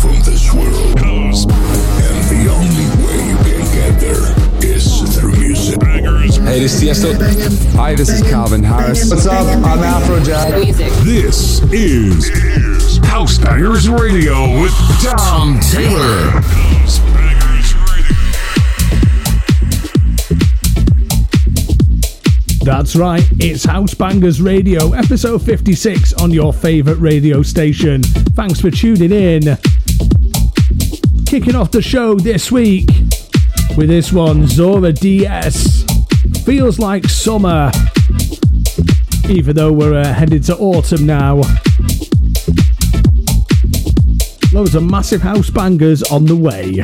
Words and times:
from 0.00 0.14
this 0.22 0.52
world. 0.54 1.00
And 1.00 1.34
the 2.30 2.46
only 2.52 2.86
way 3.04 3.18
you 3.28 3.36
can 3.42 3.64
get 3.74 3.98
there 3.98 4.26
is 4.64 5.02
through 5.18 5.36
music. 5.36 5.82
Hey, 5.82 6.60
this 6.60 6.80
is 6.80 6.88
Tiesto. 6.88 7.10
Hi, 7.74 7.94
this 7.96 8.08
is 8.08 8.22
Calvin 8.22 8.62
Harris. 8.62 9.10
What's 9.10 9.26
up? 9.26 9.46
I'm 9.46 9.78
Afrojack. 9.78 10.50
This 11.04 11.60
is 11.72 12.30
House 13.06 13.38
Bangers 13.38 13.88
Radio 13.88 14.62
with 14.62 14.72
Tom 15.02 15.58
Taylor. 15.60 16.42
That's 22.62 22.94
right, 22.94 23.26
it's 23.40 23.64
House 23.64 23.94
Bangers 23.94 24.42
Radio, 24.42 24.92
episode 24.92 25.40
56 25.42 26.12
on 26.14 26.30
your 26.30 26.52
favourite 26.52 27.00
radio 27.00 27.42
station. 27.42 28.02
Thanks 28.02 28.60
for 28.60 28.70
tuning 28.70 29.10
in. 29.10 29.58
Kicking 31.28 31.56
off 31.56 31.70
the 31.70 31.82
show 31.82 32.14
this 32.14 32.50
week 32.50 32.88
with 33.76 33.88
this 33.88 34.14
one, 34.14 34.46
Zora 34.46 34.94
DS. 34.94 35.84
Feels 36.46 36.78
like 36.78 37.04
summer, 37.04 37.70
even 39.28 39.54
though 39.54 39.70
we're 39.70 40.00
uh, 40.00 40.10
headed 40.10 40.42
to 40.44 40.56
autumn 40.56 41.04
now. 41.04 41.42
Loads 44.54 44.74
of 44.74 44.84
massive 44.84 45.20
house 45.20 45.50
bangers 45.50 46.02
on 46.04 46.24
the 46.24 46.34
way. 46.34 46.82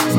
you. 0.06 0.11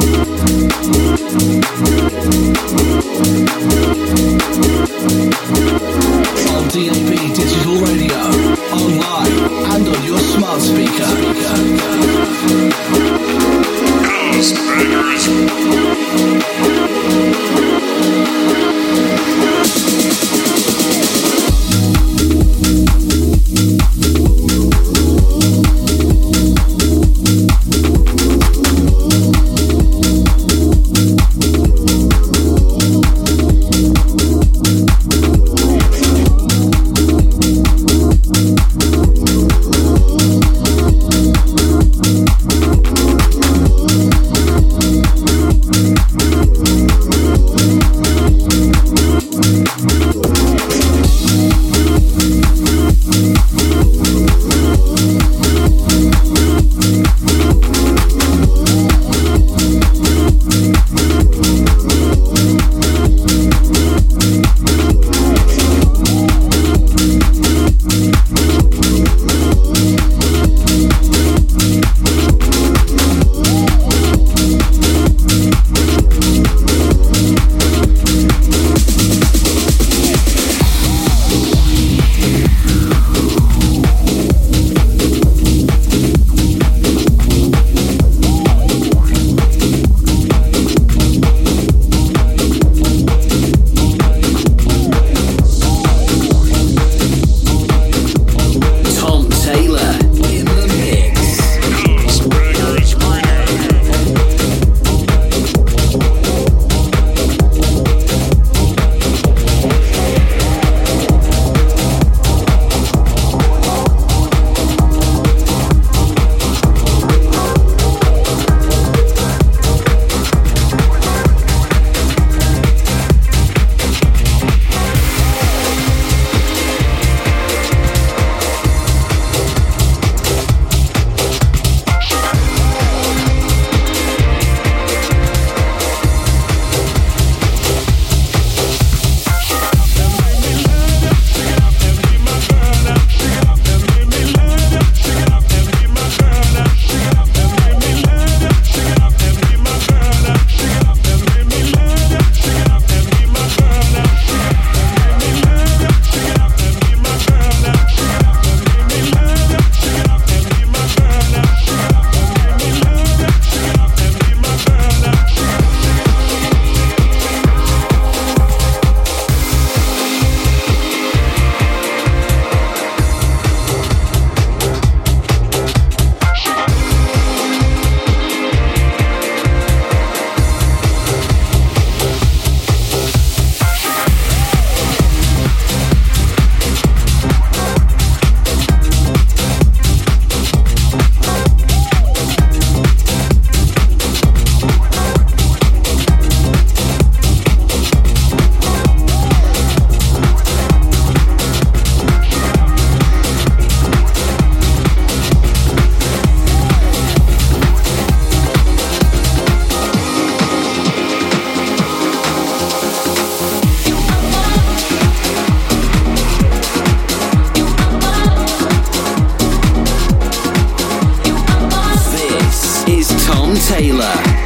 Taylor. 223.64 224.43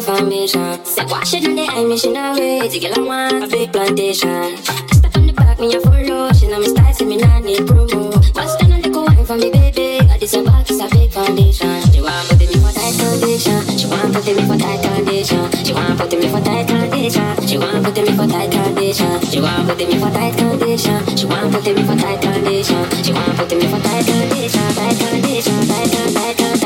confirmation. 0.00 0.80
That 0.96 1.06
why 1.10 1.22
she 1.24 1.40
done 1.40 1.54
the 1.54 1.68
admission 1.68 2.16
away 2.16 2.66
to 2.66 2.78
get 2.78 2.96
like 2.96 3.06
one, 3.06 3.42
a 3.42 3.46
big 3.46 3.72
plantation. 3.72 4.56
I 4.56 4.56
step 4.88 5.16
on 5.16 5.26
the 5.26 5.34
back, 5.34 5.60
me 5.60 5.68
a 5.74 5.80
follow. 5.80 6.32
She 6.32 6.48
know 6.48 6.60
me 6.60 6.68
style, 6.68 6.94
see 6.94 7.04
me 7.04 7.18
not 7.18 7.44
need 7.44 7.60
promo. 7.68 8.08
Must 8.34 8.56
stand 8.56 8.72
on 8.72 8.80
the 8.80 8.88
wine 8.88 9.26
for 9.26 9.36
me, 9.36 9.50
baby. 9.52 10.00
Got 10.08 10.20
this 10.20 10.32
back 10.32 10.70
is 10.70 10.80
a 10.80 10.88
big 10.88 11.12
foundation. 11.12 11.76
She 11.92 12.00
want 12.00 12.24
put 12.24 12.40
me 12.40 12.56
for 12.56 12.72
tight 12.72 12.96
condition. 12.96 13.60
She 13.76 13.84
want 13.84 14.16
put 14.16 14.24
me 14.32 14.42
for 14.48 14.56
tight 14.56 14.80
condition. 14.80 15.44
She 15.60 15.76
want 15.76 15.98
put 16.00 16.12
me 16.16 16.28
for 16.32 16.40
tight 16.40 16.64
condition. 16.72 17.44
She 17.52 17.58
want 17.60 17.84
put 17.84 18.00
me 18.00 18.12
for 18.16 18.26
tight 18.32 18.48
condition. 18.48 19.12
She 19.28 19.40
want 19.40 19.68
put 19.68 19.76
me 19.76 19.92
for 20.00 20.08
tight 20.08 20.32
condition. 20.40 21.00
She 21.20 21.26
want 21.28 21.52
put 21.52 21.68
me 21.68 21.84
for 21.84 21.96
tight 22.00 22.22
condition. 22.24 22.80
She 23.04 23.12
want 23.12 23.36
put 23.36 23.52
me 23.52 23.66
for 23.68 23.80
tight 23.84 24.08
condition. 24.08 24.68
Tight 24.72 24.96
condition. 24.96 25.60
Tight 25.68 25.90
condition. 25.92 26.14
Tight 26.16 26.36
condition. 26.36 26.61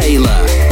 Taylor. 0.00 0.67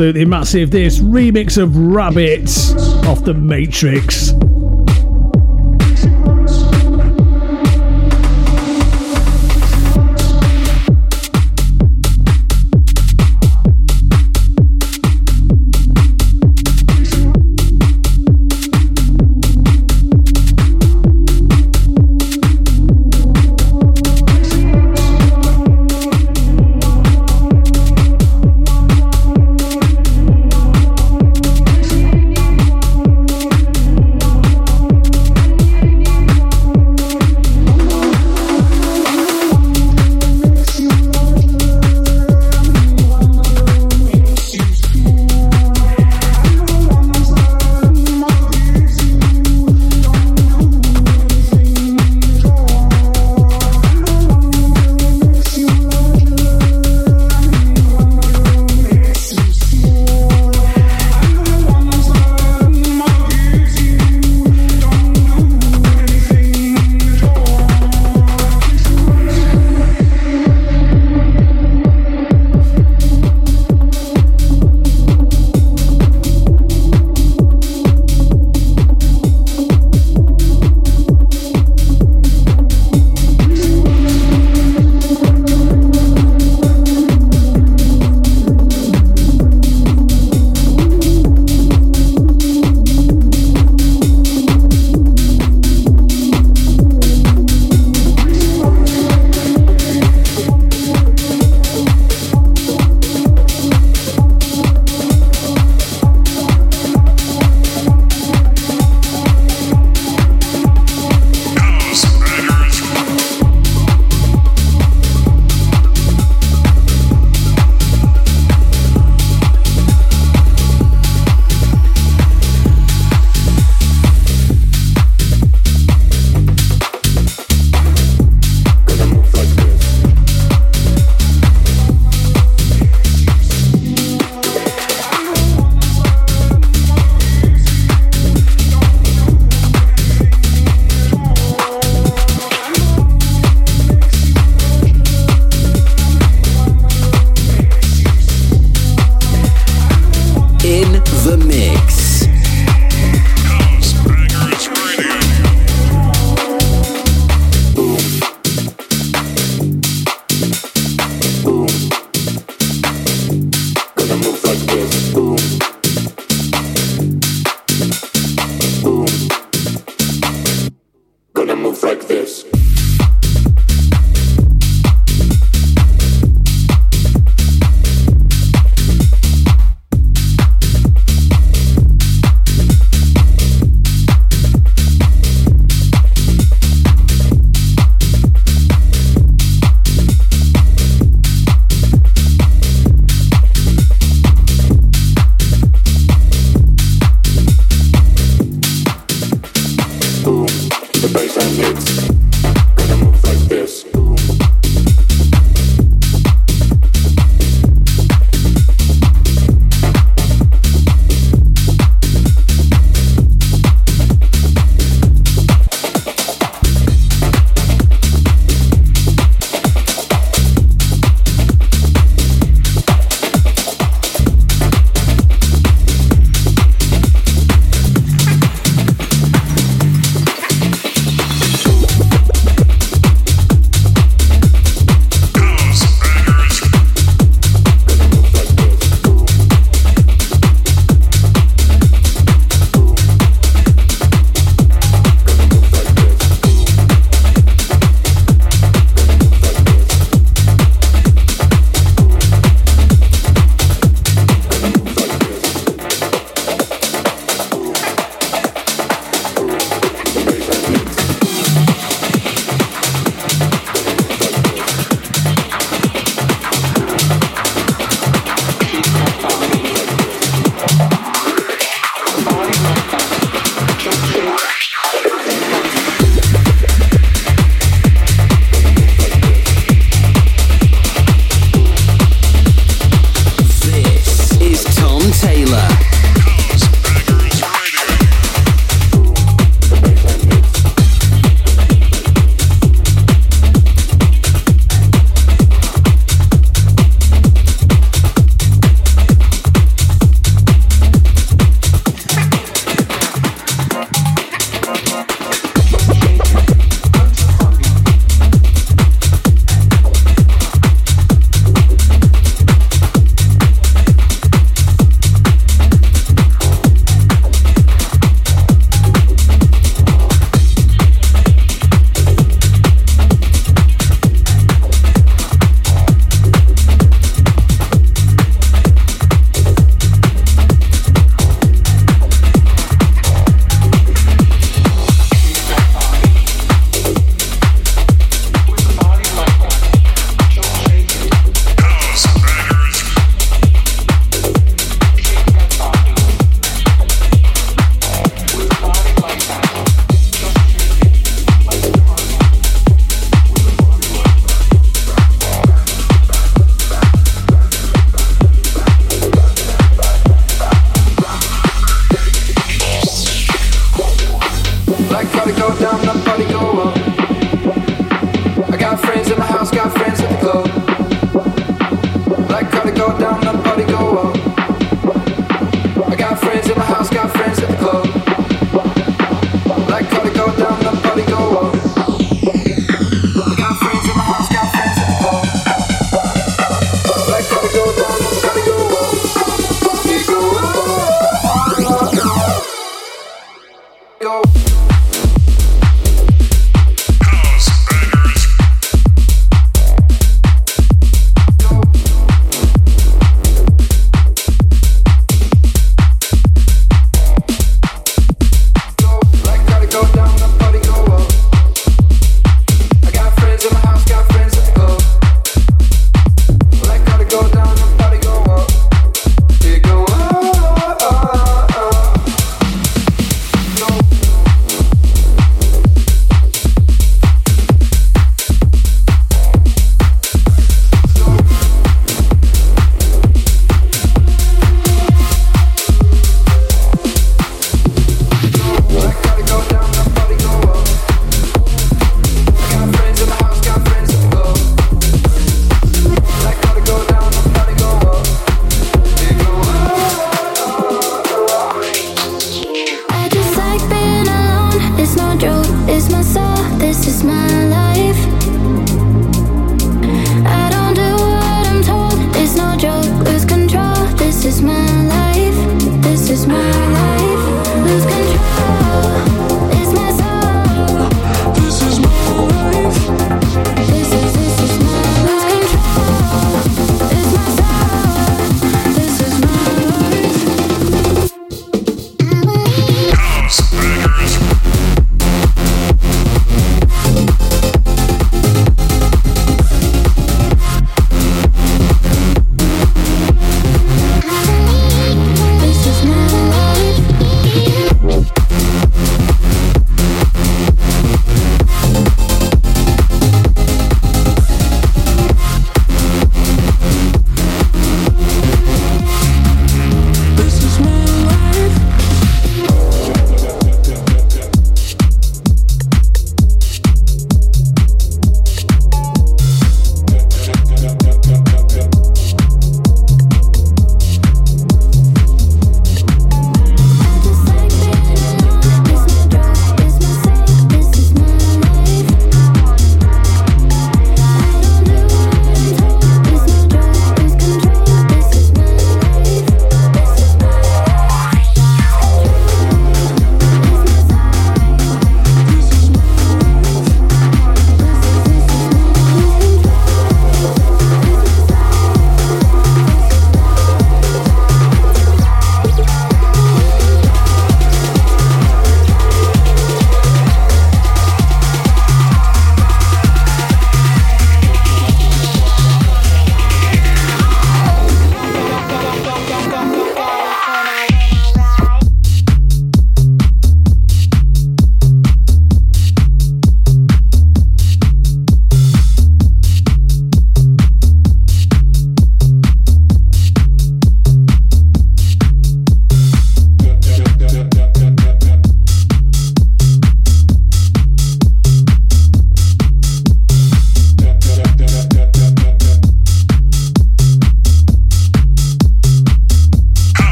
Absolutely 0.00 0.24
massive. 0.24 0.70
This 0.70 0.98
remix 0.98 1.62
of 1.62 1.76
Rabbit 1.76 2.48
off 3.06 3.22
the 3.22 3.34
Matrix. 3.34 4.32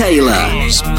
Taylor. 0.00 0.89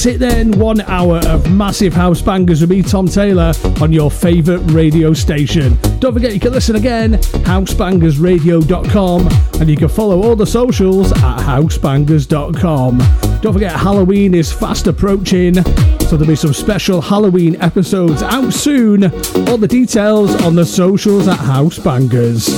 That's 0.00 0.14
it 0.14 0.18
then. 0.18 0.50
One 0.52 0.80
hour 0.82 1.18
of 1.26 1.52
massive 1.52 1.92
house 1.92 2.22
bangers 2.22 2.62
with 2.62 2.70
me, 2.70 2.82
Tom 2.82 3.06
Taylor, 3.06 3.52
on 3.82 3.92
your 3.92 4.10
favourite 4.10 4.60
radio 4.70 5.12
station. 5.12 5.76
Don't 5.98 6.14
forget 6.14 6.32
you 6.32 6.40
can 6.40 6.52
listen 6.52 6.76
again, 6.76 7.18
housebangersradio.com, 7.44 9.28
and 9.60 9.68
you 9.68 9.76
can 9.76 9.88
follow 9.88 10.22
all 10.22 10.34
the 10.36 10.46
socials 10.46 11.12
at 11.12 11.40
housebangers.com. 11.40 12.98
Don't 13.42 13.52
forget 13.52 13.72
Halloween 13.72 14.32
is 14.32 14.50
fast 14.50 14.86
approaching, 14.86 15.56
so 15.56 16.16
there'll 16.16 16.26
be 16.26 16.34
some 16.34 16.54
special 16.54 17.02
Halloween 17.02 17.60
episodes 17.60 18.22
out 18.22 18.54
soon. 18.54 19.04
All 19.48 19.58
the 19.58 19.68
details 19.68 20.34
on 20.44 20.54
the 20.54 20.64
socials 20.64 21.28
at 21.28 21.36
Housebangers. 21.40 22.48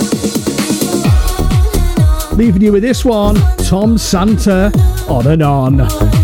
Leaving 2.36 2.62
you 2.62 2.70
with 2.70 2.82
this 2.82 3.04
one, 3.04 3.34
Tom 3.64 3.98
Santa, 3.98 4.70
on 5.08 5.26
and 5.26 5.42
on. 5.42 6.21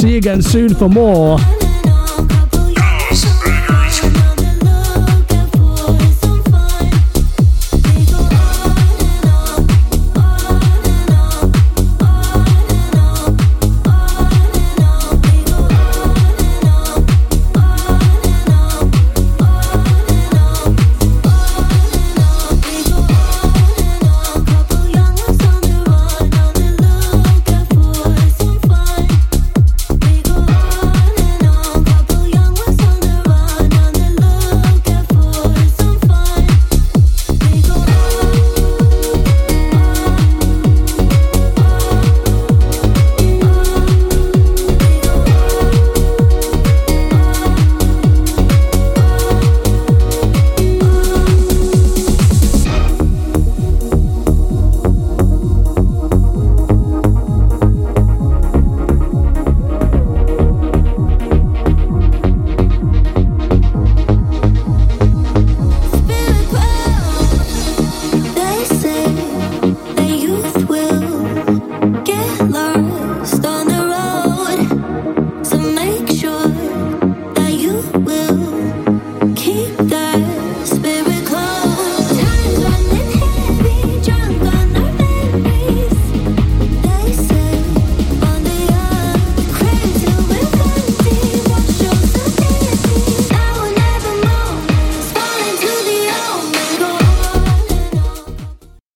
See 0.00 0.12
you 0.12 0.16
again 0.16 0.40
soon 0.40 0.74
for 0.74 0.88
more 0.88 1.59